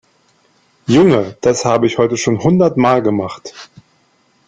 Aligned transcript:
Junge, 0.87 1.37
das 1.41 1.63
habe 1.63 1.85
ich 1.85 1.99
heute 1.99 2.17
schon 2.17 2.39
hundertmal 2.39 3.03
gemacht. 3.03 3.53